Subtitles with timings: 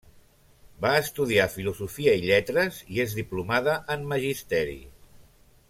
[0.85, 4.79] Va estudiar filosofia i lletres i és diplomada en magisteri.